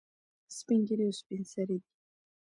[0.57, 1.87] سپین ږیري او سپین سرې دي.